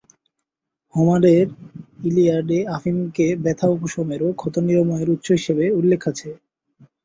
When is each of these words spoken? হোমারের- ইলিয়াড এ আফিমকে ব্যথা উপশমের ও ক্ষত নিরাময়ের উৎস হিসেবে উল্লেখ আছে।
হোমারের- 0.93 1.47
ইলিয়াড 2.07 2.49
এ 2.51 2.69
আফিমকে 2.75 3.27
ব্যথা 3.43 3.67
উপশমের 3.75 4.19
ও 4.23 4.39
ক্ষত 4.39 4.55
নিরাময়ের 4.67 5.13
উৎস 5.15 5.27
হিসেবে 5.37 5.65
উল্লেখ 5.79 6.01
আছে। 6.11 6.29